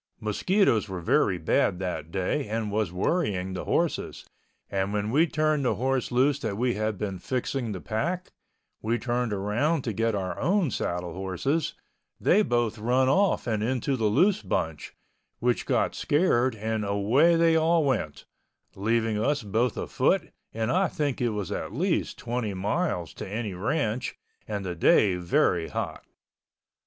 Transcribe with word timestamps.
Mosquitoes 0.19 0.89
were 0.89 0.99
very 0.99 1.37
bad 1.37 1.77
that 1.77 2.09
day 2.09 2.47
and 2.47 2.71
was 2.71 2.91
worrying 2.91 3.53
the 3.53 3.65
horses, 3.65 4.27
and 4.67 4.93
when 4.93 5.11
we 5.11 5.27
turned 5.27 5.63
the 5.63 5.75
horse 5.75 6.11
loose 6.11 6.39
that 6.39 6.57
we 6.57 6.73
had 6.73 6.97
been 6.97 7.19
fixing 7.19 7.71
the 7.71 7.79
pack, 7.79 8.31
we 8.81 8.97
turned 8.97 9.31
around 9.31 9.83
to 9.83 9.93
get 9.93 10.15
on 10.15 10.35
our 10.39 10.69
saddle 10.71 11.13
horses—they 11.13 12.41
both 12.41 12.79
run 12.79 13.07
off 13.07 13.45
and 13.45 13.61
into 13.61 13.95
the 13.95 14.05
loose 14.07 14.41
bunch, 14.41 14.95
which 15.37 15.67
got 15.67 15.93
scared 15.93 16.55
and 16.55 16.83
away 16.83 17.35
they 17.35 17.55
all 17.55 17.83
went, 17.85 18.25
leaving 18.75 19.23
us 19.23 19.43
both 19.43 19.77
afoot 19.77 20.31
and 20.51 20.71
I 20.71 20.87
think 20.87 21.21
it 21.21 21.29
was 21.29 21.51
at 21.51 21.75
least 21.75 22.17
20 22.17 22.55
miles 22.55 23.13
to 23.13 23.29
any 23.29 23.53
ranch 23.53 24.17
and 24.47 24.65
the 24.65 24.73
day 24.73 25.17
very 25.17 25.67
hot. 25.67 26.03